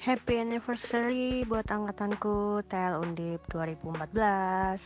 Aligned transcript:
Happy 0.00 0.40
anniversary 0.40 1.44
buat 1.44 1.68
angkatanku 1.68 2.64
TL 2.72 3.04
Undip 3.04 3.44
2014 3.52 4.80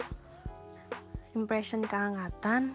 Impression 1.38 1.86
keangkatan 1.86 2.74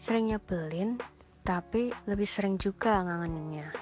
Sering 0.00 0.32
nyebelin 0.32 0.96
Tapi 1.44 1.92
lebih 2.08 2.24
sering 2.24 2.56
juga 2.56 3.04
ngangeninnya. 3.04 3.76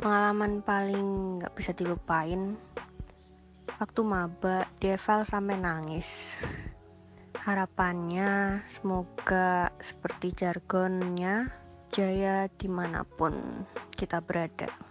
Pengalaman 0.00 0.64
paling 0.64 1.44
gak 1.44 1.52
bisa 1.60 1.76
dilupain 1.76 2.56
Waktu 3.76 4.00
maba 4.00 4.64
di 4.80 4.96
Eval 4.96 5.28
sampai 5.28 5.60
nangis. 5.60 6.32
Harapannya 7.44 8.64
semoga 8.72 9.68
seperti 9.76 10.32
jargonnya 10.32 11.52
Jaya 11.92 12.48
di 12.48 12.72
mana 12.72 13.04
pun 13.04 13.68
kita 13.92 14.24
berada 14.24 14.89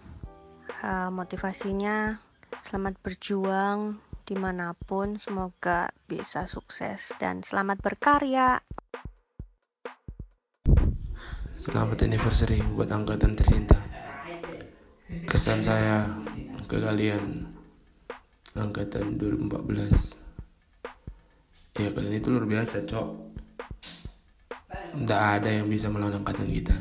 uh, 0.80 1.10
motivasinya 1.12 2.16
selamat 2.64 2.96
berjuang 3.04 4.00
di 4.24 4.34
mana 4.38 4.72
pun 4.74 5.18
semoga 5.18 5.90
bisa 6.06 6.46
sukses 6.46 7.12
dan 7.18 7.42
selamat 7.42 7.82
berkarya. 7.82 8.62
Selamat 11.60 12.08
anniversary 12.08 12.64
buat 12.72 12.88
angkatan 12.88 13.36
tercinta. 13.36 13.76
Kesan 15.28 15.60
saya 15.60 16.08
ke 16.70 16.78
kalian 16.78 17.50
angkatan 18.54 19.18
2014 19.18 20.16
ya 21.80 21.88
kalian 21.94 22.14
itu 22.16 22.28
luar 22.32 22.46
biasa 22.46 22.86
cok. 22.86 23.08
Tidak 24.70 25.20
ada 25.20 25.50
yang 25.50 25.66
bisa 25.70 25.90
melawan 25.90 26.22
angkatan 26.22 26.48
kita. 26.50 26.74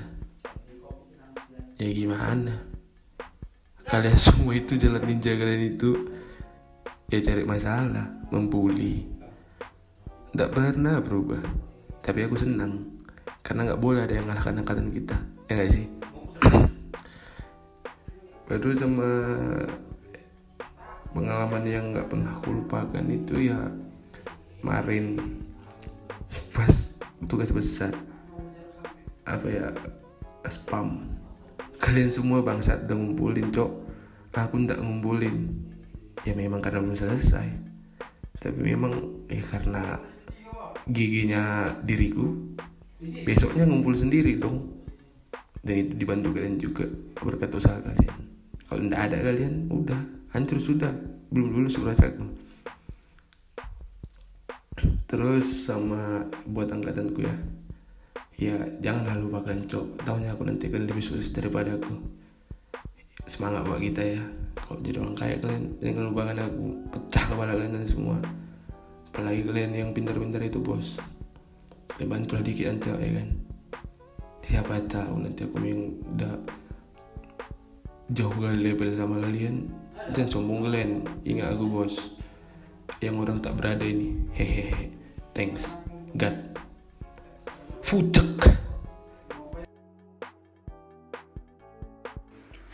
Ya 1.80 1.89
gimana 1.95 2.78
kalian 3.90 4.18
semua 4.30 4.54
itu 4.54 4.78
jalan 4.78 5.02
ninja 5.02 5.34
kalian 5.34 5.76
itu 5.76 6.14
ya 7.09 7.20
cari 7.26 7.44
masalah 7.44 8.06
membuli. 8.30 9.09
Tidak 10.30 10.50
pernah 10.54 11.02
berubah 11.02 11.42
tapi 12.06 12.22
aku 12.23 12.38
senang. 12.38 13.02
Karena 13.42 13.66
nggak 13.66 13.82
boleh 13.82 14.06
ada 14.06 14.14
yang 14.14 14.30
ngalahkan 14.30 14.62
angkatan 14.62 14.94
kita 14.94 15.17
ya 15.50 15.52
nggak 15.58 15.72
sih? 15.73 15.88
Baru 18.48 18.78
sama 18.78 19.10
pengalaman 21.10 21.66
yang 21.66 21.98
nggak 21.98 22.14
pernah 22.14 22.38
aku 22.38 22.62
lupakan 22.62 23.06
itu 23.10 23.50
ya 23.50 23.73
kemarin. 24.62 25.17
Pas 26.54 26.94
tugas 27.26 27.50
besar. 27.50 27.98
Apa 29.26 29.48
ya? 29.50 29.70
Spam 30.50 31.19
kalian 31.90 32.14
semua 32.14 32.45
bangsat 32.45 32.86
udah 32.86 32.94
ngumpulin 33.02 33.50
cok. 33.50 33.72
Aku 34.38 34.62
ndak 34.62 34.78
ngumpulin. 34.78 35.50
Ya 36.22 36.38
memang 36.38 36.62
karena 36.62 36.86
belum 36.86 36.94
selesai. 36.94 37.50
Tapi 38.38 38.59
memang 38.62 39.26
eh 39.26 39.42
karena 39.42 39.98
giginya 40.86 41.73
diriku 41.82 42.54
besoknya 43.26 43.66
ngumpul 43.66 43.98
sendiri 43.98 44.38
dong. 44.38 44.86
Dan 45.66 45.90
itu 45.90 45.98
dibantu 45.98 46.38
kalian 46.38 46.62
juga 46.62 46.86
berkat 47.17 47.58
usaha 47.58 47.82
kalian. 47.82 48.17
Kalau 48.70 48.82
ndak 48.86 49.02
ada 49.10 49.17
kalian 49.26 49.73
udah 49.73 50.30
hancur 50.30 50.62
sudah. 50.62 50.94
Belum 51.34 51.58
lulus 51.58 51.82
rasaku 51.82 52.50
terus 55.10 55.66
sama 55.66 56.30
buat 56.45 56.70
angkatanku 56.70 57.26
ya 57.26 57.34
ya 58.40 58.56
janganlah 58.80 59.20
lupakan 59.20 59.59
cok. 59.68 60.08
Tahunya 60.08 60.32
aku 60.32 60.48
nanti 60.48 60.72
akan 60.72 60.88
lebih 60.88 61.04
sukses 61.04 61.36
daripada 61.36 61.76
aku. 61.76 61.92
Semangat 63.28 63.68
buat 63.68 63.84
kita 63.84 64.02
ya. 64.02 64.23
Kalau 64.64 64.80
jadi 64.80 64.98
orang 65.04 65.17
kaya 65.20 65.36
kalian 65.44 65.64
jangan 65.83 66.04
lupakan 66.10 66.38
aku. 66.48 66.66
Pecah 66.95 67.26
kepala 67.28 67.52
kalian 67.54 67.83
semua. 67.83 68.17
Apalagi 69.11 69.44
kalian 69.44 69.72
yang 69.76 69.89
pintar-pintar 69.92 70.39
itu 70.39 70.64
bos. 70.64 70.95
Kalian 71.94 72.08
bantulah 72.08 72.42
dikit 72.42 72.72
aja 72.72 72.95
ya 72.95 73.11
kan? 73.20 73.30
Siapa 74.39 74.73
tahu 74.88 75.20
nanti 75.20 75.44
aku 75.44 75.60
yang 75.60 75.99
udah 76.16 76.33
jauh 78.16 78.33
kali 78.39 78.72
level 78.72 78.89
sama 78.95 79.20
kalian. 79.20 79.67
Dan 80.16 80.32
sombong 80.32 80.64
kalian. 80.64 81.04
Ingat 81.28 81.60
aku 81.60 81.66
bos. 81.67 82.16
Yang 83.04 83.16
orang 83.28 83.38
tak 83.44 83.60
berada 83.60 83.83
ini. 83.83 84.16
Hehehe. 84.32 84.95
Thanks. 85.36 85.76
God 86.17 86.48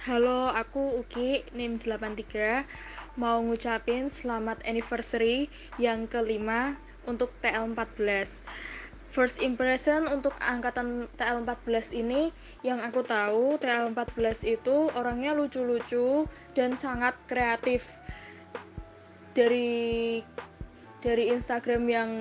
Halo, 0.03 0.52
aku 0.52 1.00
Uki, 1.00 1.40
NIM 1.56 1.80
83. 1.80 2.68
Mau 3.16 3.40
ngucapin 3.40 4.12
selamat 4.12 4.68
anniversary 4.68 5.48
yang 5.80 6.12
kelima 6.12 6.75
untuk 7.08 7.31
TL14. 7.40 8.44
First 9.08 9.40
impression 9.40 10.12
untuk 10.12 10.36
angkatan 10.44 11.08
TL14 11.16 11.96
ini 11.96 12.36
yang 12.68 12.84
aku 12.84 13.08
tahu 13.08 13.56
TL14 13.56 14.59
itu 14.59 14.92
orangnya 15.00 15.31
lucu-lucu 15.31 16.28
dan 16.59 16.75
sangat 16.75 17.16
kreatif. 17.24 17.88
Dari 19.31 20.20
dari 21.00 21.31
Instagram 21.31 21.84
yang 21.88 22.12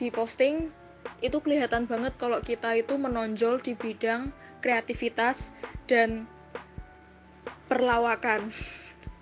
diposting 0.00 0.85
itu 1.24 1.38
kelihatan 1.40 1.88
banget 1.88 2.14
kalau 2.16 2.38
kita 2.40 2.76
itu 2.76 2.94
menonjol 2.96 3.60
di 3.60 3.74
bidang 3.74 4.30
kreativitas 4.60 5.56
dan 5.86 6.26
perlawakan. 7.70 8.50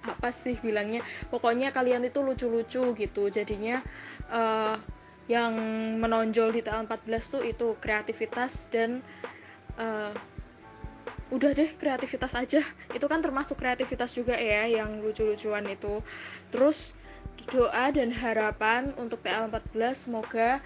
Apa 0.05 0.37
sih 0.37 0.61
bilangnya? 0.61 1.01
Pokoknya 1.33 1.73
kalian 1.73 2.05
itu 2.05 2.21
lucu-lucu 2.21 2.93
gitu. 2.93 3.23
Jadinya 3.33 3.81
uh, 4.29 4.77
yang 5.25 5.57
menonjol 5.97 6.53
di 6.53 6.61
tahun 6.61 6.85
14 6.85 7.09
tuh 7.33 7.43
itu 7.49 7.73
kreativitas 7.81 8.69
dan 8.69 9.01
uh, 9.81 10.13
udah 11.33 11.51
deh 11.57 11.73
kreativitas 11.81 12.37
aja. 12.37 12.61
Itu 12.93 13.09
kan 13.09 13.25
termasuk 13.25 13.57
kreativitas 13.57 14.13
juga 14.13 14.37
ya 14.37 14.69
yang 14.69 15.01
lucu-lucuan 15.01 15.65
itu. 15.73 16.05
Terus 16.53 17.01
doa 17.53 17.93
dan 17.93 18.11
harapan 18.11 18.97
untuk 18.97 19.21
TL14 19.23 19.95
semoga 19.95 20.59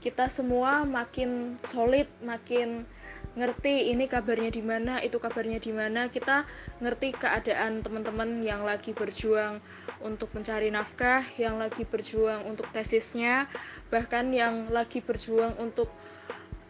kita 0.00 0.32
semua 0.32 0.88
makin 0.88 1.60
solid, 1.60 2.08
makin 2.24 2.88
ngerti 3.36 3.92
ini 3.92 4.08
kabarnya 4.08 4.48
di 4.48 4.64
mana, 4.64 4.98
itu 5.04 5.20
kabarnya 5.20 5.60
di 5.60 5.72
mana. 5.76 6.08
Kita 6.08 6.48
ngerti 6.80 7.14
keadaan 7.14 7.84
teman-teman 7.84 8.40
yang 8.40 8.64
lagi 8.64 8.96
berjuang 8.96 9.60
untuk 10.00 10.32
mencari 10.32 10.72
nafkah, 10.72 11.20
yang 11.36 11.60
lagi 11.60 11.84
berjuang 11.84 12.48
untuk 12.48 12.68
tesisnya, 12.72 13.44
bahkan 13.92 14.32
yang 14.32 14.72
lagi 14.72 15.04
berjuang 15.04 15.60
untuk 15.60 15.92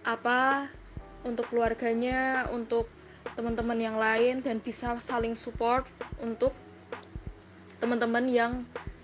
apa? 0.03 0.67
Untuk 1.23 1.53
keluarganya, 1.53 2.51
untuk 2.51 2.91
teman-teman 3.39 3.79
yang 3.79 3.97
lain 4.01 4.43
dan 4.43 4.59
bisa 4.59 4.97
saling 4.99 5.37
support 5.37 5.87
untuk 6.19 6.57
teman-teman 7.79 8.27
yang 8.29 8.53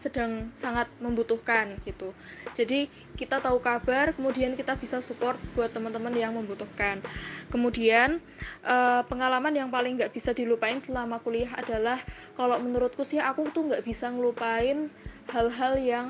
sedang 0.07 0.47
sangat 0.55 0.87
membutuhkan 1.03 1.75
gitu. 1.83 2.15
Jadi 2.55 2.87
kita 3.19 3.43
tahu 3.43 3.59
kabar, 3.59 4.15
kemudian 4.15 4.55
kita 4.55 4.79
bisa 4.79 5.03
support 5.03 5.35
buat 5.59 5.75
teman-teman 5.75 6.15
yang 6.15 6.31
membutuhkan. 6.39 7.03
Kemudian 7.51 8.23
uh, 8.63 9.03
pengalaman 9.11 9.51
yang 9.51 9.69
paling 9.75 9.99
nggak 9.99 10.15
bisa 10.15 10.31
dilupain 10.31 10.79
selama 10.79 11.19
kuliah 11.19 11.51
adalah 11.59 11.99
kalau 12.39 12.63
menurutku 12.63 13.03
sih 13.03 13.19
aku 13.19 13.51
tuh 13.51 13.67
nggak 13.67 13.83
bisa 13.83 14.15
ngelupain 14.15 14.87
hal-hal 15.35 15.75
yang 15.83 16.07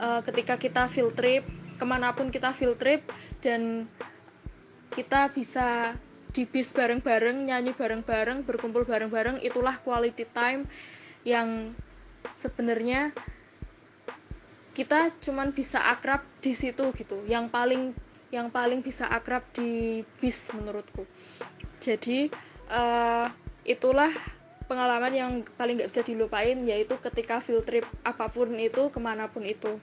uh, 0.00 0.24
ketika 0.24 0.56
kita 0.56 0.88
field 0.88 1.12
trip, 1.12 1.44
ke 1.76 1.84
mana 1.84 2.16
pun 2.16 2.32
kita 2.32 2.56
field 2.56 2.80
trip 2.80 3.04
dan 3.44 3.84
kita 4.96 5.28
bisa 5.30 5.94
di 6.32 6.44
bis 6.44 6.70
bareng-bareng, 6.76 7.48
nyanyi 7.48 7.72
bareng-bareng, 7.74 8.44
berkumpul 8.44 8.84
bareng-bareng, 8.84 9.40
itulah 9.44 9.74
quality 9.80 10.28
time 10.28 10.68
yang 11.26 11.74
sebenarnya 12.34 13.12
kita 14.78 15.10
cuman 15.18 15.50
bisa 15.50 15.82
akrab 15.90 16.22
di 16.38 16.54
situ 16.54 16.94
gitu. 16.94 17.24
Yang 17.26 17.50
paling 17.50 17.82
yang 18.28 18.52
paling 18.52 18.84
bisa 18.84 19.08
akrab 19.08 19.42
di 19.56 20.04
bis 20.20 20.52
menurutku. 20.52 21.08
Jadi 21.80 22.28
uh, 22.68 23.26
itulah 23.64 24.12
pengalaman 24.68 25.12
yang 25.16 25.32
paling 25.56 25.80
nggak 25.80 25.90
bisa 25.90 26.04
dilupain 26.04 26.60
yaitu 26.68 26.94
ketika 27.00 27.40
field 27.40 27.64
trip 27.64 27.88
apa 28.04 28.28
pun 28.28 28.52
itu 28.54 28.92
ke 28.92 29.00
mana 29.00 29.26
pun 29.32 29.42
itu. 29.42 29.80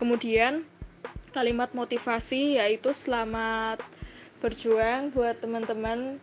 Kemudian 0.00 0.64
kalimat 1.30 1.70
motivasi 1.76 2.58
yaitu 2.58 2.90
selamat 2.90 3.84
berjuang 4.40 5.12
buat 5.12 5.38
teman-teman 5.38 6.18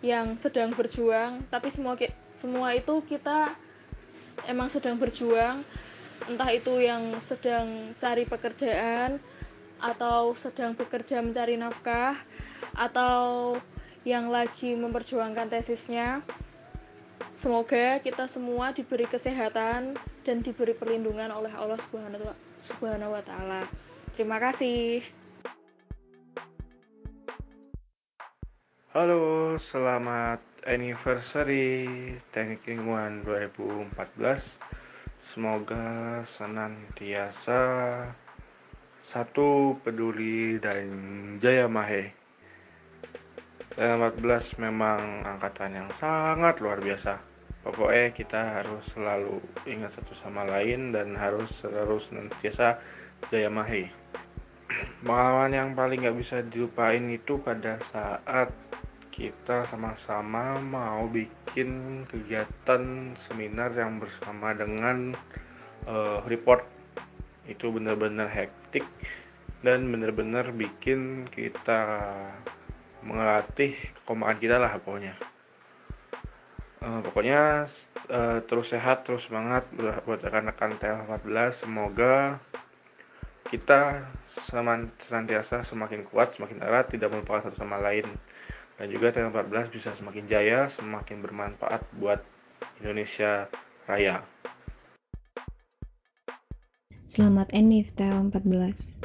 yang 0.00 0.38
sedang 0.38 0.72
berjuang. 0.72 1.42
Tapi 1.50 1.68
semua 1.68 1.98
semua 2.30 2.72
itu 2.72 3.02
kita 3.04 3.52
emang 4.46 4.68
sedang 4.68 4.98
berjuang 4.98 5.62
entah 6.28 6.50
itu 6.52 6.74
yang 6.82 7.16
sedang 7.24 7.96
cari 7.96 8.28
pekerjaan 8.28 9.22
atau 9.80 10.36
sedang 10.36 10.76
bekerja 10.76 11.24
mencari 11.24 11.56
nafkah 11.56 12.12
atau 12.76 13.56
yang 14.04 14.28
lagi 14.28 14.76
memperjuangkan 14.76 15.48
tesisnya 15.48 16.20
semoga 17.32 18.00
kita 18.04 18.28
semua 18.28 18.76
diberi 18.76 19.08
kesehatan 19.08 19.96
dan 20.24 20.36
diberi 20.44 20.76
perlindungan 20.76 21.32
oleh 21.32 21.52
Allah 21.56 21.80
Subhanahu 22.60 23.10
wa 23.16 23.22
taala. 23.24 23.64
Terima 24.12 24.36
kasih. 24.36 25.19
Halo, 28.90 29.54
selamat 29.54 30.66
anniversary 30.66 31.86
Teknik 32.34 32.66
Lingkungan 32.66 33.22
2014. 33.22 33.94
Semoga 35.22 36.18
senantiasa 36.26 37.62
satu 38.98 39.78
peduli 39.86 40.58
dan 40.58 40.90
jaya 41.38 41.70
mahe. 41.70 42.10
Dan 43.78 44.02
14 44.02 44.58
memang 44.58 45.22
angkatan 45.22 45.86
yang 45.86 45.90
sangat 45.94 46.58
luar 46.58 46.82
biasa. 46.82 47.22
Pokoknya 47.62 48.10
kita 48.10 48.42
harus 48.58 48.82
selalu 48.90 49.38
ingat 49.70 49.94
satu 49.94 50.18
sama 50.18 50.42
lain 50.42 50.90
dan 50.90 51.14
harus 51.14 51.46
selalu 51.62 52.02
senantiasa 52.10 52.82
jaya 53.30 53.54
mahe. 53.54 53.86
Pengalaman 55.06 55.54
yang 55.54 55.70
paling 55.78 56.02
gak 56.02 56.18
bisa 56.18 56.42
dilupain 56.42 57.06
itu 57.06 57.38
pada 57.38 57.78
saat 57.94 58.50
kita 59.20 59.68
sama-sama 59.68 60.56
mau 60.56 61.04
bikin 61.04 62.02
kegiatan 62.08 63.12
seminar 63.20 63.68
yang 63.76 64.00
bersama 64.00 64.56
dengan 64.56 65.12
uh, 65.84 66.24
report. 66.24 66.64
Itu 67.44 67.68
benar-benar 67.68 68.32
hektik 68.32 68.88
dan 69.60 69.92
benar-benar 69.92 70.56
bikin 70.56 71.28
kita 71.28 71.84
mengelatih 73.04 73.76
kekompakan 74.00 74.38
kita 74.40 74.56
lah 74.56 74.72
pokoknya. 74.80 75.12
Uh, 76.80 77.04
pokoknya 77.04 77.68
uh, 78.08 78.40
terus 78.48 78.72
sehat 78.72 79.04
terus 79.04 79.28
semangat 79.28 79.68
buat 80.08 80.16
rekan-rekan 80.24 80.80
TL14 80.80 81.68
semoga 81.68 82.40
kita 83.52 84.08
senantiasa 85.04 85.60
semakin 85.60 86.08
kuat 86.08 86.40
semakin 86.40 86.64
erat 86.64 86.88
tidak 86.88 87.12
melupakan 87.12 87.44
satu 87.44 87.60
sama 87.60 87.76
lain 87.76 88.08
dan 88.80 88.88
juga 88.88 89.12
TL14 89.12 89.68
bisa 89.68 89.92
semakin 89.92 90.24
jaya, 90.24 90.72
semakin 90.72 91.20
bermanfaat 91.20 91.84
buat 92.00 92.24
Indonesia 92.80 93.44
Raya. 93.84 94.24
Selamat 97.04 97.52
Enif 97.52 97.92
TL14. 97.92 98.96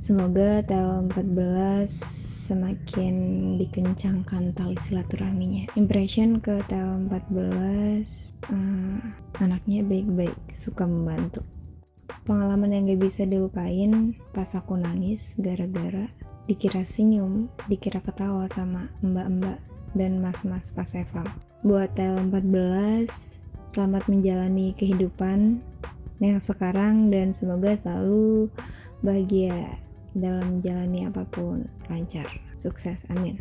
Semoga 0.00 0.64
TL14 0.64 1.92
semakin 2.48 3.14
dikencangkan 3.60 4.56
tali 4.56 4.80
silaturahminya. 4.80 5.68
Impression 5.76 6.40
ke 6.40 6.64
TL14 6.64 8.08
hmm, 8.48 8.96
anaknya 9.44 9.84
baik-baik, 9.84 10.56
suka 10.56 10.88
membantu. 10.88 11.44
Pengalaman 12.24 12.72
yang 12.72 12.88
gak 12.88 13.04
bisa 13.04 13.28
dilupain 13.28 14.16
pas 14.32 14.48
aku 14.56 14.80
nangis 14.80 15.36
gara-gara 15.36 16.08
dikira 16.44 16.84
senyum, 16.84 17.48
dikira 17.72 18.04
ketawa 18.04 18.44
sama 18.52 18.92
mbak-mbak 19.00 19.56
dan 19.96 20.20
mas-mas 20.20 20.68
pas 20.76 20.92
eval. 20.92 21.24
Buat 21.64 21.96
TL14, 21.96 23.40
selamat 23.72 24.04
menjalani 24.12 24.76
kehidupan 24.76 25.64
yang 26.20 26.40
sekarang 26.44 27.08
dan 27.08 27.32
semoga 27.32 27.72
selalu 27.72 28.52
bahagia 29.00 29.80
dalam 30.12 30.60
menjalani 30.60 31.08
apa 31.08 31.24
pun 31.32 31.64
lancar. 31.88 32.28
Sukses, 32.60 33.08
amin. 33.08 33.40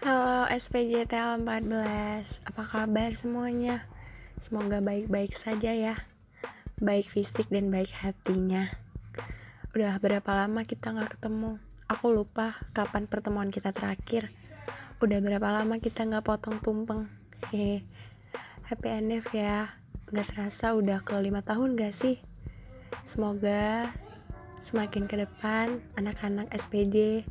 Halo 0.00 0.48
SPJ 0.48 1.12
TL14, 1.12 2.40
apa 2.48 2.62
kabar 2.64 3.12
semuanya? 3.12 3.84
Semoga 4.40 4.80
baik-baik 4.80 5.36
saja 5.36 5.70
ya 5.70 5.94
baik 6.82 7.14
fisik 7.14 7.46
dan 7.46 7.70
baik 7.70 7.94
hatinya. 7.94 8.66
Udah 9.70 10.02
berapa 10.02 10.26
lama 10.34 10.66
kita 10.66 10.90
nggak 10.90 11.14
ketemu? 11.14 11.62
Aku 11.86 12.10
lupa 12.10 12.58
kapan 12.74 13.06
pertemuan 13.06 13.54
kita 13.54 13.70
terakhir. 13.70 14.34
Udah 14.98 15.22
berapa 15.22 15.62
lama 15.62 15.78
kita 15.78 16.02
nggak 16.02 16.26
potong 16.26 16.58
tumpeng? 16.58 17.06
Hehe. 17.54 17.86
Happy 18.66 18.98
NF 18.98 19.30
ya. 19.30 19.70
Nggak 20.10 20.34
terasa 20.34 20.74
udah 20.74 20.98
ke 21.06 21.14
lima 21.22 21.38
tahun 21.46 21.78
gak 21.78 21.94
sih? 21.94 22.18
Semoga 23.06 23.86
semakin 24.66 25.06
ke 25.06 25.22
depan 25.22 25.78
anak-anak 25.94 26.50
SPD 26.50 27.22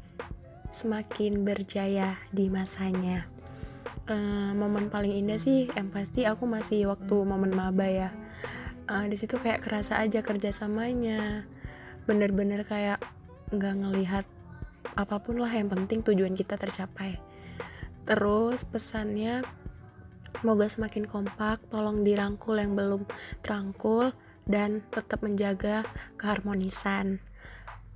semakin 0.72 1.44
berjaya 1.44 2.16
di 2.32 2.48
masanya. 2.48 3.28
Uh, 4.08 4.56
momen 4.56 4.88
paling 4.88 5.12
indah 5.12 5.36
sih 5.36 5.68
yang 5.76 5.92
pasti 5.92 6.24
aku 6.24 6.48
masih 6.48 6.88
waktu 6.88 7.16
momen 7.28 7.52
maba 7.52 7.86
ya 7.86 8.10
uh, 8.90 9.06
di 9.06 9.18
situ 9.20 9.38
kayak 9.38 9.62
kerasa 9.62 10.00
aja 10.02 10.24
kerjasamanya 10.24 11.46
bener-bener 12.10 12.66
kayak 12.66 13.04
nggak 13.54 13.76
ngelihat 13.78 14.26
apa 14.98 15.22
pun 15.22 15.38
lah 15.38 15.52
yang 15.52 15.70
penting 15.70 16.02
tujuan 16.02 16.34
kita 16.34 16.58
tercapai. 16.58 17.20
Terus 18.08 18.66
pesannya 18.66 19.46
semoga 20.42 20.66
semakin 20.66 21.06
kompak 21.06 21.62
tolong 21.70 22.02
dirangkul 22.02 22.58
yang 22.58 22.74
belum 22.74 23.06
terangkul 23.46 24.10
dan 24.50 24.82
tetap 24.90 25.22
menjaga 25.22 25.86
keharmonisan. 26.18 27.22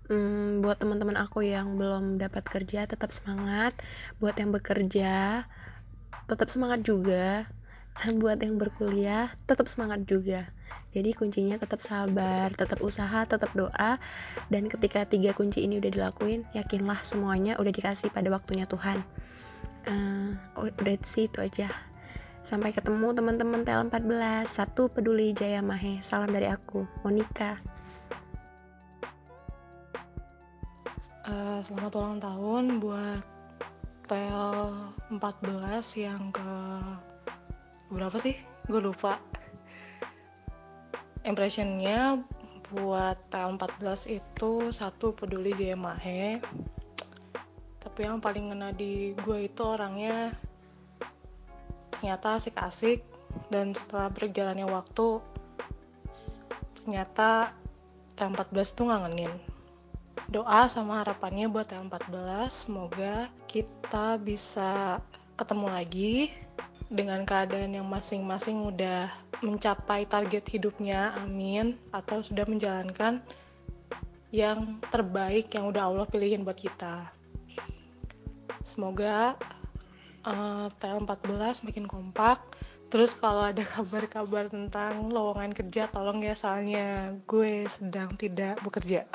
Hmm, 0.06 0.62
buat 0.62 0.78
teman-teman 0.78 1.18
aku 1.18 1.42
yang 1.50 1.82
belum 1.82 2.22
dapat 2.22 2.46
kerja 2.46 2.86
tetap 2.86 3.10
semangat. 3.10 3.74
Buat 4.22 4.38
yang 4.38 4.54
bekerja 4.54 5.44
tetap 6.30 6.50
semangat 6.54 6.86
juga 6.86 7.50
buat 8.22 8.38
yang 8.44 8.60
berkuliah 8.60 9.32
tetap 9.48 9.66
semangat 9.72 10.04
juga 10.06 10.46
jadi 10.96 11.12
kuncinya 11.12 11.60
tetap 11.60 11.84
sabar, 11.84 12.56
tetap 12.56 12.80
usaha, 12.80 13.28
tetap 13.28 13.52
doa. 13.52 14.00
Dan 14.48 14.72
ketika 14.72 15.04
tiga 15.04 15.36
kunci 15.36 15.68
ini 15.68 15.84
udah 15.84 15.92
dilakuin, 15.92 16.48
yakinlah 16.56 17.04
semuanya 17.04 17.60
udah 17.60 17.68
dikasih 17.68 18.16
pada 18.16 18.32
waktunya 18.32 18.64
Tuhan. 18.64 19.04
Uh, 19.84 20.40
udah 20.56 20.96
sih 21.04 21.28
itu 21.28 21.44
aja. 21.44 21.68
Sampai 22.48 22.72
ketemu 22.72 23.12
teman-teman 23.12 23.68
TL14. 23.68 24.48
Satu 24.48 24.88
peduli 24.88 25.36
Jaya 25.36 25.60
Mahe. 25.60 26.00
Salam 26.00 26.32
dari 26.32 26.48
aku, 26.48 26.88
Monica. 27.04 27.60
Uh, 31.28 31.60
selamat 31.60 31.92
ulang 31.92 32.20
tahun 32.24 32.64
buat 32.80 33.20
TL14 34.08 35.84
yang 36.00 36.32
ke 36.32 36.56
berapa 37.90 38.18
sih? 38.18 38.34
Gue 38.66 38.82
lupa. 38.82 39.22
Impressionnya 41.26 42.22
buat 42.74 43.18
TL14 43.30 44.10
itu 44.10 44.52
satu 44.74 45.14
peduli 45.14 45.54
Mahe. 45.78 46.42
Tapi 47.82 48.00
yang 48.06 48.18
paling 48.18 48.50
ngena 48.50 48.74
di 48.74 49.14
gue 49.22 49.46
itu 49.46 49.62
orangnya 49.62 50.34
ternyata 51.94 52.42
asik-asik. 52.42 53.06
Dan 53.52 53.76
setelah 53.76 54.10
berjalannya 54.10 54.66
waktu 54.66 55.22
ternyata 56.82 57.52
TL14 58.18 58.68
tuh 58.74 58.86
ngangenin. 58.90 59.34
Doa 60.26 60.66
sama 60.66 61.06
harapannya 61.06 61.46
buat 61.46 61.70
TL14 61.70 62.50
semoga 62.50 63.30
kita 63.46 64.18
bisa 64.18 64.98
ketemu 65.38 65.68
lagi 65.70 66.14
dengan 66.90 67.26
keadaan 67.26 67.74
yang 67.74 67.88
masing-masing 67.90 68.62
udah 68.62 69.10
mencapai 69.42 70.06
target 70.06 70.46
hidupnya, 70.46 71.18
amin, 71.18 71.78
atau 71.90 72.22
sudah 72.22 72.46
menjalankan 72.46 73.22
yang 74.30 74.78
terbaik 74.92 75.50
yang 75.56 75.72
udah 75.72 75.90
Allah 75.90 76.06
pilihin 76.06 76.46
buat 76.46 76.60
kita. 76.60 77.10
Semoga 78.66 79.38
uh, 80.26 80.68
TL14 80.82 81.66
makin 81.66 81.86
kompak. 81.86 82.42
Terus 82.94 83.18
kalau 83.18 83.50
ada 83.50 83.66
kabar-kabar 83.76 84.50
tentang 84.50 85.10
lowongan 85.10 85.54
kerja, 85.54 85.90
tolong 85.90 86.22
ya 86.22 86.38
soalnya 86.38 87.18
gue 87.26 87.66
sedang 87.66 88.14
tidak 88.14 88.62
bekerja. 88.62 89.10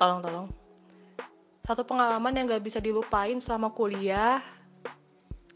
tolong, 0.00 0.20
tolong. 0.24 0.48
Satu 1.62 1.86
pengalaman 1.86 2.34
yang 2.34 2.50
gak 2.50 2.64
bisa 2.64 2.82
dilupain 2.82 3.38
selama 3.38 3.70
kuliah 3.70 4.42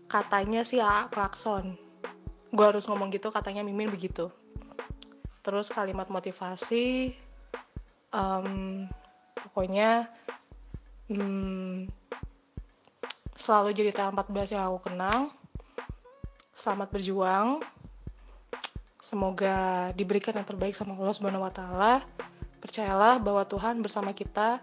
katanya 0.06 0.62
sih 0.62 0.78
A 0.78 1.10
klakson. 1.10 1.75
Gue 2.54 2.64
harus 2.64 2.86
ngomong 2.86 3.10
gitu 3.10 3.34
katanya 3.34 3.66
Mimin 3.66 3.90
begitu. 3.90 4.30
Terus 5.42 5.70
kalimat 5.70 6.10
motivasi 6.10 7.14
um, 8.10 8.86
pokoknya 9.34 10.10
um, 11.10 11.86
selalu 13.36 13.75
jadi 13.75 13.90
T14 13.94 14.56
yang 14.58 14.62
aku 14.70 14.90
kenal. 14.90 15.30
Selamat 16.56 16.88
berjuang. 16.88 17.60
Semoga 18.98 19.92
diberikan 19.94 20.34
yang 20.34 20.48
terbaik 20.48 20.75
sama 20.75 20.98
Allah 20.98 21.14
Subhanahu 21.14 21.46
wa 21.46 21.52
taala. 21.52 22.02
Percayalah 22.58 23.22
bahwa 23.22 23.46
Tuhan 23.46 23.78
bersama 23.84 24.10
kita 24.10 24.58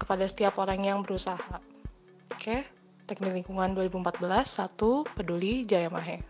kepada 0.00 0.24
setiap 0.24 0.56
orang 0.56 0.88
yang 0.88 1.04
berusaha. 1.04 1.60
Oke? 2.32 2.64
okay? 2.64 2.77
Teknik 3.08 3.40
Lingkungan 3.40 3.72
2014, 3.72 4.20
1, 4.20 5.16
Peduli, 5.16 5.64
Jaya 5.64 5.88
Mahe. 5.88 6.20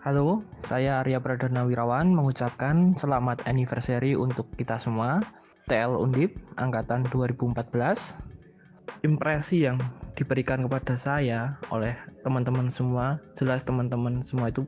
Halo, 0.00 0.40
saya 0.64 1.04
Arya 1.04 1.20
Pradana 1.20 1.68
Wirawan 1.68 2.16
mengucapkan 2.16 2.96
selamat 2.96 3.44
anniversary 3.44 4.16
untuk 4.16 4.48
kita 4.56 4.80
semua, 4.80 5.20
TL 5.68 5.92
Undip, 5.92 6.40
Angkatan 6.56 7.04
2014. 7.12 9.04
Impresi 9.04 9.68
yang 9.68 9.76
diberikan 10.16 10.64
kepada 10.64 10.96
saya 10.96 11.60
oleh 11.68 11.92
teman-teman 12.24 12.72
semua, 12.72 13.20
jelas 13.36 13.60
teman-teman 13.68 14.24
semua 14.24 14.48
itu 14.48 14.64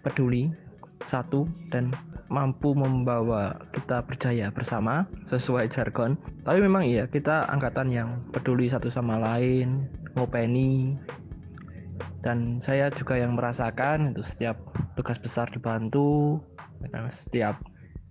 peduli, 0.00 0.48
satu, 1.08 1.48
dan 1.72 1.90
mampu 2.28 2.76
membawa 2.76 3.56
kita 3.72 4.04
berjaya 4.04 4.52
bersama 4.52 5.08
sesuai 5.26 5.72
jargon. 5.72 6.20
Tapi 6.44 6.60
memang 6.60 6.84
iya, 6.84 7.08
kita 7.08 7.48
angkatan 7.48 7.88
yang 7.88 8.20
peduli 8.30 8.68
satu 8.68 8.92
sama 8.92 9.16
lain, 9.16 9.88
ngopeni, 10.12 10.94
dan 12.20 12.60
saya 12.60 12.92
juga 12.92 13.16
yang 13.16 13.38
merasakan 13.38 14.12
itu 14.12 14.22
setiap 14.26 14.60
tugas 14.98 15.16
besar 15.22 15.48
dibantu, 15.48 16.42
setiap 17.24 17.56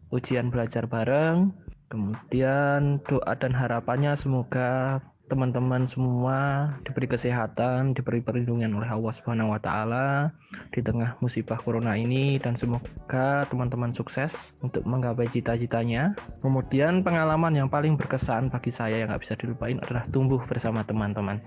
ujian 0.09 0.49
belajar 0.49 0.87
bareng, 0.87 1.51
kemudian 1.91 3.03
doa 3.05 3.33
dan 3.35 3.51
harapannya 3.51 4.15
semoga 4.15 5.03
teman-teman 5.27 5.83
semua 5.83 6.71
diberi 6.87 7.03
kesehatan, 7.03 7.91
diberi 7.91 8.23
perlindungan 8.23 8.71
oleh 8.79 8.87
Allah 8.87 9.11
Subhanahu 9.11 9.51
wa 9.51 9.59
taala 9.59 10.31
di 10.71 10.79
tengah 10.79 11.19
musibah 11.19 11.59
corona 11.59 11.99
ini 11.99 12.39
dan 12.39 12.55
semoga 12.55 13.43
teman-teman 13.51 13.91
sukses 13.91 14.55
untuk 14.63 14.87
menggapai 14.87 15.27
cita-citanya. 15.27 16.15
Kemudian 16.39 17.03
pengalaman 17.03 17.59
yang 17.59 17.67
paling 17.67 17.99
berkesan 17.99 18.47
bagi 18.47 18.71
saya 18.71 19.03
yang 19.03 19.11
nggak 19.11 19.27
bisa 19.27 19.35
dilupain 19.35 19.83
adalah 19.83 20.07
tumbuh 20.15 20.39
bersama 20.47 20.87
teman-teman. 20.87 21.43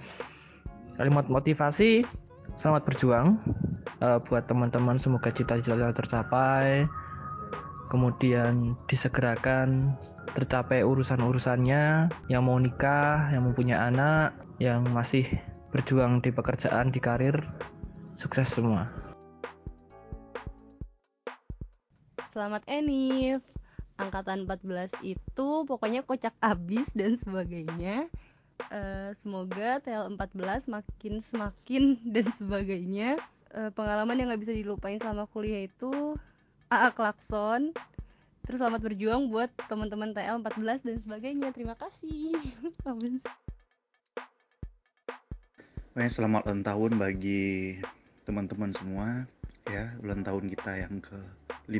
Kalimat 1.01 1.33
motivasi, 1.33 2.05
selamat 2.61 2.85
berjuang 2.85 3.41
uh, 4.05 4.21
buat 4.21 4.45
teman-teman 4.45 5.01
semoga 5.01 5.33
cita-citanya 5.33 5.97
tercapai. 5.97 6.85
Kemudian 7.89 8.77
disegerakan 8.87 9.97
tercapai 10.35 10.87
urusan-urusannya, 10.87 12.11
yang 12.31 12.43
mau 12.47 12.59
nikah, 12.59 13.31
yang 13.35 13.51
mempunyai 13.51 13.91
anak, 13.91 14.35
yang 14.63 14.87
masih 14.87 15.27
berjuang 15.75 16.23
di 16.23 16.31
pekerjaan, 16.31 16.95
di 16.95 17.01
karir, 17.03 17.35
sukses 18.15 18.47
semua. 18.51 18.91
Selamat 22.31 22.63
Enif. 22.71 23.43
Angkatan 24.01 24.49
14 24.49 24.97
itu 25.05 25.49
pokoknya 25.69 26.07
kocak 26.07 26.33
abis 26.41 26.97
dan 26.97 27.19
sebagainya. 27.19 28.09
Uh, 28.71 29.13
semoga 29.19 29.81
TL14 29.83 30.71
makin 30.73 31.21
semakin 31.21 31.83
dan 32.15 32.27
sebagainya. 32.31 33.19
Uh, 33.51 33.75
pengalaman 33.75 34.17
yang 34.17 34.31
nggak 34.31 34.47
bisa 34.47 34.55
dilupain 34.55 34.97
selama 34.97 35.27
kuliah 35.29 35.67
itu 35.67 36.15
AA 36.71 36.95
klakson 36.95 37.75
terus 38.47 38.61
selamat 38.61 38.81
berjuang 38.83 39.29
buat 39.29 39.51
teman-teman 39.69 40.13
TL 40.13 40.41
14 40.41 40.87
dan 40.87 40.97
sebagainya. 41.01 41.49
Terima 41.51 41.75
kasih. 41.77 42.37
Banyak 45.95 46.13
selamat 46.15 46.47
ulang 46.47 46.63
tahun 46.63 46.93
bagi 46.97 47.81
teman-teman 48.29 48.71
semua 48.77 49.27
ya. 49.67 49.91
Ulang 50.01 50.23
tahun 50.23 50.53
kita 50.55 50.73
yang 50.87 51.03
ke 51.03 51.19
5 51.67 51.75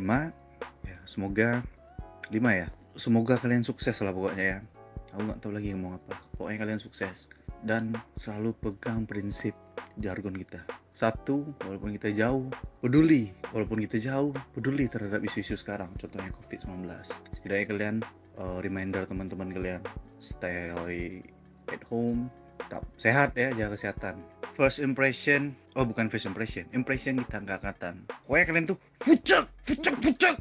ya. 0.89 0.99
Semoga 1.07 1.63
5 2.29 2.35
ya. 2.35 2.67
Semoga 2.99 3.39
kalian 3.39 3.63
sukses 3.63 4.01
lah 4.03 4.11
pokoknya 4.11 4.45
ya. 4.45 4.59
Aku 5.15 5.27
nggak 5.27 5.41
tahu 5.43 5.53
lagi 5.55 5.75
ngomong 5.75 5.99
apa. 5.99 6.19
Pokoknya 6.35 6.59
kalian 6.67 6.83
sukses 6.83 7.31
dan 7.63 7.93
selalu 8.17 8.57
pegang 8.59 9.05
prinsip 9.05 9.53
jargon 10.01 10.33
kita 10.33 10.65
satu 10.95 11.47
walaupun 11.65 11.97
kita 11.97 12.13
jauh 12.13 12.51
peduli 12.83 13.33
walaupun 13.55 13.81
kita 13.87 14.03
jauh 14.03 14.35
peduli 14.53 14.91
terhadap 14.91 15.23
isu-isu 15.25 15.57
sekarang. 15.57 15.89
Contohnya 15.97 16.35
covid-19 16.35 16.87
setidaknya 17.37 17.67
kalian 17.71 17.97
uh, 18.37 18.59
reminder 18.61 19.07
teman-teman 19.07 19.55
kalian 19.55 19.83
stay 20.21 20.71
at 21.71 21.83
home 21.89 22.29
tetap 22.61 22.85
sehat 23.01 23.33
ya 23.35 23.49
jaga 23.57 23.79
kesehatan. 23.79 24.21
First 24.59 24.85
impression 24.85 25.57
oh 25.79 25.89
bukan 25.89 26.13
first 26.13 26.29
impression 26.29 26.69
impression 26.77 27.25
kita 27.25 27.41
nggak 27.41 27.65
angkatan. 27.65 28.05
Pokoknya 28.29 28.47
kalian 28.47 28.67
tuh 28.69 28.79
fucek 29.01 29.45
fucek 29.65 29.95
fucek. 30.05 30.37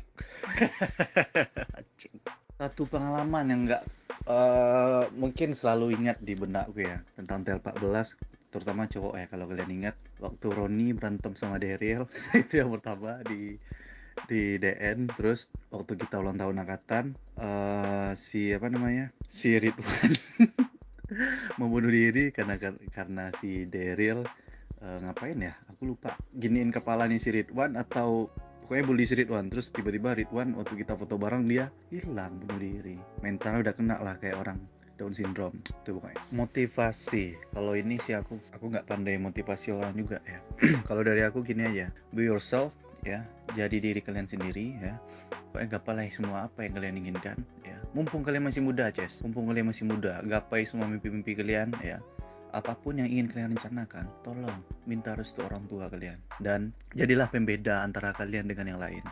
Satu 2.60 2.84
pengalaman 2.92 3.46
yang 3.48 3.62
nggak 3.72 3.84
uh, 4.28 5.08
mungkin 5.16 5.56
selalu 5.56 5.96
ingat 5.96 6.20
di 6.20 6.36
benakku 6.36 6.84
ya 6.84 7.00
tentang 7.16 7.48
tel 7.48 7.64
14 7.64 8.29
terutama 8.50 8.90
cowok 8.90 9.14
ya 9.18 9.26
kalau 9.30 9.46
kalian 9.46 9.72
ingat 9.72 9.96
waktu 10.18 10.48
Roni 10.50 10.94
berantem 10.98 11.34
sama 11.38 11.62
Daryl 11.62 12.10
itu 12.42 12.54
yang 12.62 12.74
pertama 12.74 13.22
di 13.26 13.58
di 14.28 14.60
DN 14.60 15.08
terus 15.16 15.48
waktu 15.72 15.96
kita 15.96 16.20
ulang 16.20 16.36
tahun 16.36 16.60
angkatan 16.66 17.16
uh, 17.40 18.12
si 18.20 18.52
apa 18.52 18.68
namanya 18.68 19.16
si 19.30 19.56
Ridwan 19.56 20.12
membunuh 21.60 21.90
diri 21.90 22.36
karena 22.36 22.60
karena 22.92 23.32
si 23.40 23.64
Daryl 23.70 24.28
uh, 24.84 24.98
ngapain 25.06 25.40
ya 25.40 25.56
aku 25.72 25.96
lupa 25.96 26.20
giniin 26.36 26.74
kepalanya 26.74 27.16
si 27.16 27.32
Ridwan 27.32 27.80
atau 27.80 28.28
pokoknya 28.70 28.86
bully 28.86 29.06
si 29.10 29.18
Ridwan 29.18 29.50
terus 29.50 29.74
tiba-tiba 29.74 30.14
Ridwan 30.14 30.54
waktu 30.54 30.86
kita 30.86 30.94
foto 30.94 31.18
bareng 31.18 31.50
dia 31.50 31.74
hilang 31.90 32.38
bunuh 32.38 32.62
diri. 32.62 33.02
Mentalnya 33.26 33.66
udah 33.66 33.74
kena 33.74 33.98
lah 33.98 34.22
kayak 34.22 34.38
orang 34.38 34.62
Down 35.00 35.16
syndrome. 35.16 35.56
Itu 35.64 35.96
pokoknya. 35.96 36.20
Motivasi. 36.36 37.40
Kalau 37.56 37.74
ini 37.74 37.96
sih 38.04 38.20
aku 38.20 38.36
aku 38.52 38.68
nggak 38.68 38.84
pandai 38.84 39.16
motivasi 39.16 39.72
orang 39.72 39.96
juga 39.96 40.20
ya. 40.28 40.44
Kalau 40.92 41.02
dari 41.08 41.24
aku 41.24 41.40
gini 41.40 41.64
aja. 41.64 41.88
Be 42.12 42.28
yourself 42.28 42.76
ya. 43.08 43.24
Jadi 43.56 43.80
diri 43.80 44.04
kalian 44.04 44.28
sendiri 44.28 44.76
ya. 44.84 45.00
Pokoknya 45.50 45.80
gapai 45.80 46.12
semua 46.12 46.52
apa 46.52 46.68
yang 46.68 46.76
kalian 46.76 46.96
inginkan 47.00 47.40
ya. 47.64 47.80
Mumpung 47.96 48.22
kalian 48.28 48.52
masih 48.52 48.60
muda 48.60 48.92
Ces. 48.92 49.24
Mumpung 49.24 49.48
kalian 49.48 49.72
masih 49.72 49.88
muda 49.88 50.20
gapai 50.28 50.68
semua 50.68 50.86
mimpi-mimpi 50.92 51.40
kalian 51.40 51.72
ya. 51.80 52.04
Apa 52.52 52.76
pun 52.76 53.00
yang 53.00 53.08
ingin 53.08 53.32
kalian 53.32 53.56
rencanakan 53.56 54.10
tolong 54.28 54.60
minta 54.84 55.16
restu 55.16 55.40
orang 55.48 55.64
tua 55.72 55.88
kalian. 55.88 56.20
Dan 56.44 56.76
jadilah 56.92 57.32
pembeda 57.32 57.88
antara 57.88 58.12
kalian 58.12 58.52
dengan 58.52 58.76
yang 58.76 58.82
lain 58.84 59.06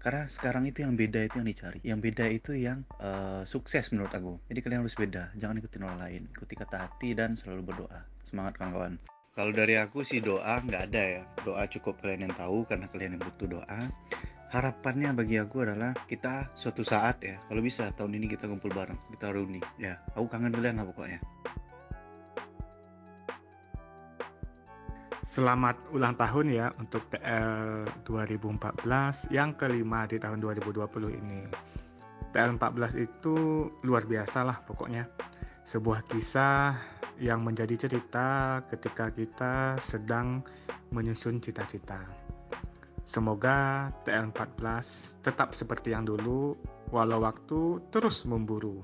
karena 0.00 0.24
sekarang 0.32 0.64
itu 0.64 0.80
yang 0.80 0.96
beda 0.96 1.28
itu 1.28 1.44
yang 1.44 1.48
dicari. 1.48 1.78
Yang 1.84 2.00
beda 2.08 2.24
itu 2.32 2.52
yang 2.56 2.78
uh, 3.04 3.44
sukses 3.44 3.92
menurut 3.92 4.12
aku. 4.16 4.32
Jadi 4.48 4.60
kalian 4.64 4.80
harus 4.80 4.96
beda. 4.96 5.28
Jangan 5.36 5.60
ikutin 5.60 5.84
orang 5.84 6.00
lain. 6.00 6.22
Ikuti 6.32 6.56
kata 6.56 6.76
hati 6.88 7.12
dan 7.12 7.36
selalu 7.36 7.68
berdoa. 7.68 8.00
Semangat 8.24 8.56
kawan-kawan. 8.56 8.96
Kalau 9.36 9.52
dari 9.52 9.76
aku 9.76 10.00
sih 10.00 10.24
doa 10.24 10.56
nggak 10.64 10.82
ada 10.88 11.02
ya. 11.20 11.22
Doa 11.44 11.68
cukup 11.68 12.00
kalian 12.00 12.32
yang 12.32 12.34
tahu 12.34 12.64
karena 12.64 12.88
kalian 12.88 13.20
yang 13.20 13.22
butuh 13.28 13.60
doa. 13.60 13.80
Harapannya 14.50 15.14
bagi 15.14 15.38
aku 15.38 15.62
adalah 15.62 15.94
kita 16.10 16.50
suatu 16.58 16.82
saat 16.82 17.22
ya 17.22 17.38
kalau 17.46 17.62
bisa 17.62 17.94
tahun 17.94 18.18
ini 18.18 18.34
kita 18.34 18.50
kumpul 18.50 18.72
bareng 18.74 18.98
kita 19.14 19.30
reuni. 19.30 19.62
Ya 19.78 20.00
aku 20.16 20.26
kangen 20.26 20.50
kalian 20.50 20.82
lah 20.82 20.88
pokoknya 20.90 21.22
Selamat 25.30 25.78
ulang 25.94 26.18
tahun 26.18 26.50
ya 26.50 26.74
untuk 26.74 27.06
TL 27.06 27.86
2014 28.02 29.30
yang 29.30 29.54
kelima 29.54 30.02
di 30.10 30.18
tahun 30.18 30.42
2020 30.42 30.90
ini. 31.06 31.46
TL 32.34 32.58
14 32.58 32.98
itu 32.98 33.70
luar 33.86 34.10
biasa 34.10 34.42
lah 34.42 34.58
pokoknya. 34.66 35.06
Sebuah 35.62 36.02
kisah 36.02 36.74
yang 37.22 37.46
menjadi 37.46 37.78
cerita 37.78 38.58
ketika 38.74 39.14
kita 39.14 39.78
sedang 39.78 40.42
menyusun 40.90 41.38
cita-cita. 41.38 42.02
Semoga 43.06 43.86
TL 44.02 44.34
14 44.34 45.22
tetap 45.22 45.54
seperti 45.54 45.94
yang 45.94 46.10
dulu 46.10 46.58
walau 46.90 47.22
waktu 47.22 47.78
terus 47.94 48.26
memburu. 48.26 48.82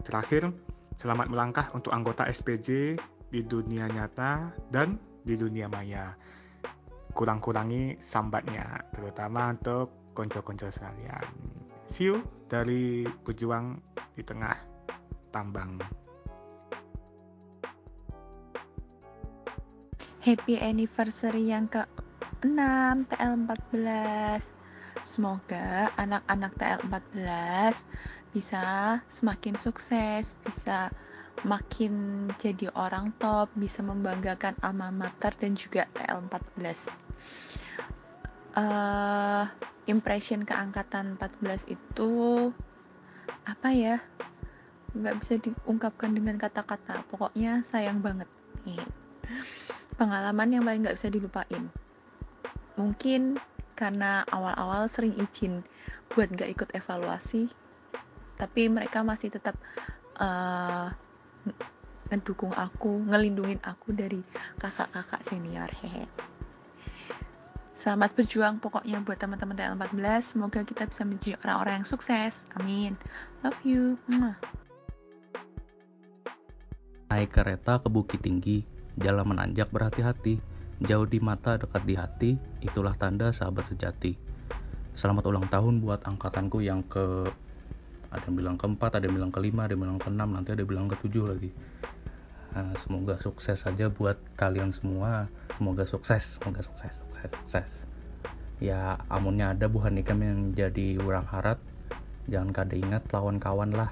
Terakhir, 0.00 0.48
selamat 0.96 1.28
melangkah 1.28 1.68
untuk 1.76 1.92
anggota 1.92 2.24
SPJ 2.24 2.96
di 3.28 3.40
dunia 3.44 3.84
nyata 3.84 4.56
dan 4.72 5.07
di 5.28 5.36
dunia 5.36 5.68
maya. 5.68 6.16
Kurang-kurangi 7.12 8.00
sambatnya, 8.00 8.80
terutama 8.96 9.52
untuk 9.52 9.92
konco-konco 10.16 10.72
sekalian. 10.72 11.28
See 11.84 12.08
you 12.08 12.24
dari 12.48 13.04
pejuang 13.04 13.76
di 14.16 14.24
tengah 14.24 14.56
tambang. 15.28 15.76
Happy 20.24 20.56
anniversary 20.56 21.52
yang 21.52 21.68
ke-6 21.68 22.60
TL14. 23.12 24.42
Semoga 25.04 25.88
anak-anak 25.96 26.52
TL14 26.58 27.76
bisa 28.36 28.64
semakin 29.08 29.56
sukses, 29.56 30.36
bisa 30.44 30.92
makin 31.46 32.26
jadi 32.40 32.70
orang 32.74 33.14
top, 33.20 33.50
bisa 33.54 33.82
membanggakan 33.84 34.58
alma 34.64 34.90
mater 34.90 35.34
dan 35.38 35.54
juga 35.54 35.86
TL14. 35.94 36.90
Uh, 38.58 39.46
impression 39.86 40.42
keangkatan 40.42 41.14
14 41.20 41.68
itu 41.70 42.50
apa 43.46 43.68
ya? 43.70 44.02
nggak 44.96 45.16
bisa 45.20 45.34
diungkapkan 45.36 46.16
dengan 46.16 46.40
kata-kata 46.40 47.04
pokoknya 47.12 47.60
sayang 47.60 48.00
banget 48.00 48.26
nih 48.64 48.80
pengalaman 50.00 50.48
yang 50.48 50.64
paling 50.64 50.80
nggak 50.80 50.96
bisa 50.96 51.12
dilupain 51.12 51.68
mungkin 52.80 53.36
karena 53.76 54.24
awal-awal 54.32 54.88
sering 54.88 55.12
izin 55.20 55.60
buat 56.10 56.32
nggak 56.32 56.50
ikut 56.56 56.68
evaluasi 56.72 57.52
tapi 58.40 58.70
mereka 58.72 59.04
masih 59.04 59.28
tetap 59.28 59.54
uh, 60.16 60.88
ngedukung 62.08 62.56
aku 62.56 63.04
ngelindungin 63.04 63.60
aku 63.60 63.92
dari 63.92 64.24
kakak-kakak 64.56 65.20
senior 65.28 65.68
hehe 65.84 66.08
Selamat 67.78 68.10
berjuang 68.18 68.58
pokoknya 68.58 68.98
buat 69.06 69.22
teman-teman 69.22 69.54
TL14. 69.54 70.34
Semoga 70.34 70.66
kita 70.66 70.90
bisa 70.90 71.06
menjadi 71.06 71.38
orang-orang 71.46 71.74
yang 71.78 71.86
sukses. 71.86 72.42
Amin. 72.58 72.98
Love 73.46 73.62
you. 73.62 73.94
Naik 77.06 77.30
kereta 77.30 77.78
ke 77.78 77.86
Bukit 77.86 78.26
Tinggi, 78.26 78.66
jalan 78.98 79.30
menanjak 79.30 79.70
berhati-hati. 79.70 80.42
Jauh 80.90 81.06
di 81.06 81.22
mata, 81.22 81.54
dekat 81.54 81.82
di 81.86 81.94
hati, 81.94 82.30
itulah 82.66 82.98
tanda 82.98 83.30
sahabat 83.30 83.70
sejati. 83.70 84.18
Selamat 84.98 85.30
ulang 85.30 85.46
tahun 85.46 85.78
buat 85.78 86.02
angkatanku 86.02 86.58
yang 86.58 86.82
ke 86.82 87.30
ada 88.08 88.24
yang 88.24 88.36
bilang 88.36 88.56
keempat, 88.56 88.96
ada 88.96 89.04
yang 89.04 89.16
bilang 89.20 89.32
kelima, 89.32 89.68
ada 89.68 89.76
yang 89.76 89.82
bilang 89.84 90.00
keenam, 90.00 90.28
nanti 90.32 90.54
ada 90.54 90.60
yang 90.64 90.70
bilang 90.70 90.86
ketujuh 90.88 91.24
lagi. 91.28 91.50
Nah, 92.56 92.72
semoga 92.80 93.20
sukses 93.20 93.60
saja 93.60 93.92
buat 93.92 94.16
kalian 94.40 94.72
semua. 94.72 95.28
Semoga 95.60 95.84
sukses, 95.84 96.24
semoga 96.40 96.64
sukses 96.64 96.92
sukses 96.96 97.30
sukses. 97.42 97.70
Ya 98.58 98.98
amunnya 99.06 99.54
ada 99.54 99.70
Bu 99.70 99.78
Hanikam 99.82 100.18
yang 100.22 100.38
jadi 100.54 100.98
orang 100.98 101.26
harat 101.30 101.58
jangan 102.26 102.50
kada 102.50 102.74
ingat 102.74 103.06
lawan 103.14 103.38
kawan 103.38 103.70
lah. 103.74 103.90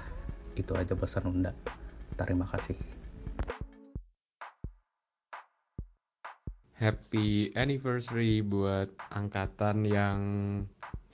Itu 0.57 0.75
aja 0.75 0.97
pesan 0.97 1.29
unda 1.29 1.53
terima 2.17 2.49
kasih. 2.49 2.75
Happy 6.77 7.49
anniversary 7.57 8.45
buat 8.45 8.93
angkatan 9.09 9.81
yang 9.81 10.19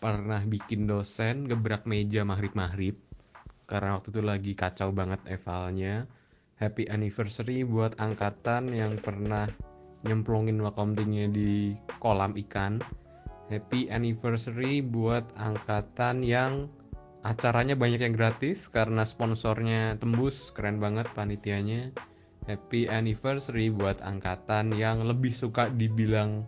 pernah 0.03 0.43
bikin 0.43 0.83
dosen 0.83 1.47
gebrak 1.47 1.87
meja 1.87 2.27
maghrib-maghrib 2.27 2.99
karena 3.63 3.95
waktu 3.95 4.11
itu 4.11 4.21
lagi 4.21 4.51
kacau 4.59 4.91
banget 4.91 5.23
evalnya. 5.31 6.03
Happy 6.59 6.91
anniversary 6.91 7.63
buat 7.63 7.95
angkatan 7.95 8.75
yang 8.75 8.99
pernah 8.99 9.47
nyemplungin 10.03 10.59
wakomtingnya 10.59 11.31
di 11.31 11.73
kolam 12.03 12.35
ikan. 12.35 12.83
Happy 13.47 13.87
anniversary 13.87 14.83
buat 14.83 15.23
angkatan 15.39 16.23
yang 16.23 16.67
acaranya 17.23 17.79
banyak 17.79 18.03
yang 18.03 18.15
gratis 18.15 18.67
karena 18.67 19.07
sponsornya 19.07 19.95
tembus, 19.95 20.51
keren 20.51 20.83
banget 20.83 21.07
panitianya. 21.15 21.95
Happy 22.43 22.91
anniversary 22.91 23.71
buat 23.71 24.03
angkatan 24.03 24.75
yang 24.75 25.07
lebih 25.07 25.31
suka 25.31 25.71
dibilang 25.71 26.43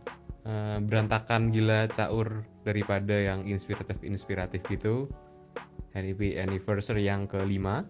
uh, 0.46 0.78
berantakan 0.80 1.52
gila 1.52 1.90
caur 1.92 2.46
daripada 2.64 3.14
yang 3.18 3.44
inspiratif-inspiratif 3.50 4.62
gitu. 4.70 5.10
Happy 5.92 6.38
anniversary 6.40 7.10
yang 7.10 7.28
kelima. 7.28 7.84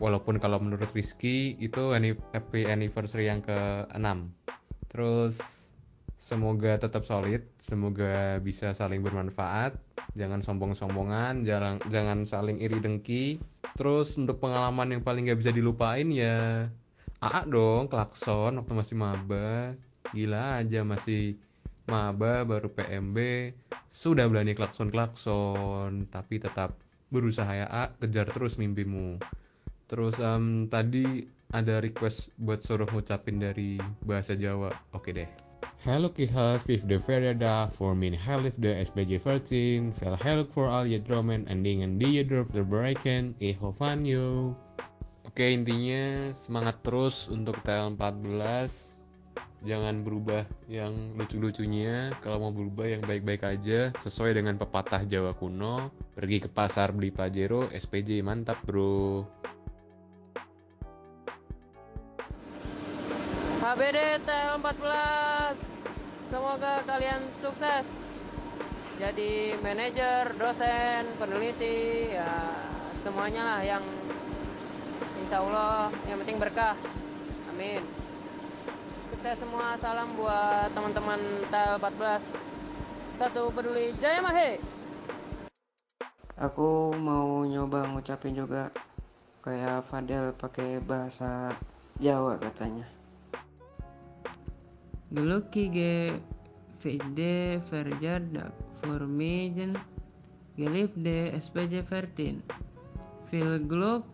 Walaupun 0.00 0.40
kalau 0.40 0.58
menurut 0.58 0.90
Rizky 0.96 1.54
itu 1.60 1.92
happy 2.32 2.66
anniversary 2.66 3.28
yang 3.28 3.44
ke-6 3.44 4.32
Terus 4.94 5.68
semoga 6.14 6.78
tetap 6.78 7.02
solid, 7.02 7.42
semoga 7.58 8.38
bisa 8.38 8.70
saling 8.70 9.02
bermanfaat, 9.02 9.74
jangan 10.14 10.38
sombong-sombongan, 10.38 11.42
jangan 11.42 11.82
jangan 11.90 12.22
saling 12.22 12.62
iri 12.62 12.78
dengki. 12.78 13.42
Terus 13.74 14.14
untuk 14.14 14.38
pengalaman 14.38 14.94
yang 14.94 15.02
paling 15.02 15.26
gak 15.26 15.42
bisa 15.42 15.50
dilupain 15.50 16.06
ya 16.14 16.70
AA 17.18 17.42
dong, 17.50 17.90
klakson 17.90 18.54
waktu 18.62 18.72
masih 18.72 18.96
maba. 18.98 19.74
Gila 20.14 20.62
aja 20.62 20.86
masih 20.86 21.42
maba 21.84 22.48
baru 22.48 22.72
PMB 22.72 23.18
sudah 23.92 24.26
berani 24.26 24.56
klakson-klakson 24.56 26.08
tapi 26.08 26.40
tetap 26.40 26.80
berusaha 27.12 27.52
ya 27.52 27.66
A, 27.70 27.84
kejar 27.94 28.26
terus 28.32 28.58
mimpimu. 28.58 29.20
Terus 29.86 30.18
um, 30.18 30.66
tadi 30.66 31.28
ada 31.54 31.78
request 31.78 32.34
buat 32.40 32.58
suruh 32.58 32.88
ngucapin 32.90 33.38
dari 33.38 33.78
bahasa 34.02 34.34
Jawa. 34.34 34.74
Oke 34.96 35.14
deh. 35.14 35.28
Hello 35.84 36.08
kihat 36.08 36.64
with 36.64 36.88
the 36.88 36.96
verda 36.96 37.68
for 37.68 37.92
min 37.92 38.16
halif 38.16 38.56
de 38.56 38.72
SPJ 38.88 39.20
13 39.20 39.92
fel 39.92 40.16
help 40.16 40.48
for 40.56 40.72
al 40.72 40.88
yedromen 40.88 41.44
and 41.44 41.60
dengan 41.60 42.00
dia 42.00 42.24
drop 42.24 42.48
the 42.56 42.64
breaken 42.64 43.36
ihovanyo. 43.36 44.56
Oke 45.28 45.52
intinya 45.52 46.32
semangat 46.32 46.80
terus 46.80 47.28
untuk 47.28 47.60
TL14 47.62 48.93
jangan 49.64 50.04
berubah 50.04 50.44
yang 50.68 51.16
lucu-lucunya. 51.16 52.12
Kalau 52.20 52.38
mau 52.38 52.52
berubah 52.52 52.86
yang 52.86 53.02
baik-baik 53.02 53.42
aja 53.42 53.90
sesuai 53.96 54.36
dengan 54.36 54.60
pepatah 54.60 55.08
Jawa 55.08 55.32
kuno 55.32 55.90
pergi 56.12 56.44
ke 56.44 56.48
pasar 56.52 56.92
beli 56.92 57.10
pajero 57.10 57.72
SPJ 57.72 58.20
mantap 58.20 58.60
bro. 58.62 59.24
HBD 63.64 64.20
TL14 64.28 65.56
semoga 66.28 66.84
kalian 66.84 67.24
sukses. 67.40 67.88
Jadi 69.00 69.58
manajer, 69.58 70.36
dosen, 70.38 71.18
peneliti 71.18 72.14
ya 72.14 72.54
semuanya 73.00 73.42
lah 73.42 73.60
yang 73.64 73.84
insya 75.24 75.42
Allah 75.42 75.88
yang 76.06 76.20
penting 76.22 76.36
berkah. 76.38 76.76
Amin 77.50 78.03
sukses 79.24 79.40
semua 79.40 79.72
salam 79.80 80.20
buat 80.20 80.68
teman-teman 80.76 81.16
TL14 81.48 82.36
satu 83.16 83.48
peduli 83.56 83.96
Jaya 83.96 84.20
Mahe. 84.20 84.60
Aku 86.36 86.92
mau 86.92 87.40
nyoba 87.48 87.88
ngucapin 87.88 88.36
juga 88.36 88.68
kayak 89.40 89.88
Fadel 89.88 90.36
pakai 90.36 90.76
bahasa 90.84 91.56
Jawa 92.04 92.36
katanya. 92.36 92.84
Gelukkige 95.08 96.20
de 97.16 97.64
verjaardag 97.64 98.52
voor 98.84 99.08
geliefde 100.52 101.32
SPJ 101.40 101.80
13. 101.88 102.44
Veel 103.32 103.56
geluk 103.64 104.04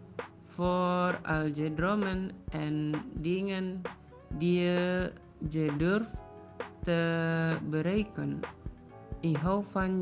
voor 0.55 1.19
al 1.27 1.51
je 1.51 1.67
dromen 1.75 2.31
en 2.55 2.95
dingen 3.19 3.83
die 4.39 4.61
je 4.61 5.13
te 6.83 7.57
bereiken. 7.71 8.41
Ik 9.21 9.37
hou 9.37 9.65
van 9.65 10.01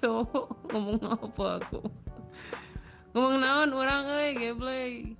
cowok? 0.00 0.68
Ngomong 0.68 1.02
apa 1.02 1.44
aku? 1.60 1.80
Ngomong 3.12 3.40
naon 3.40 3.70
orang 3.72 4.04
euy? 4.12 4.30
Geblek 4.36 5.16